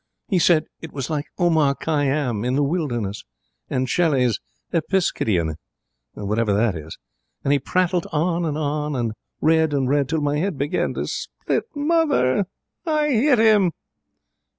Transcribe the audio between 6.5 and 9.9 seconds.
that is; and he prattled on and on and read and